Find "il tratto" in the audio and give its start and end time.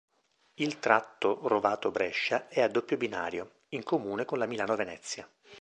0.55-1.47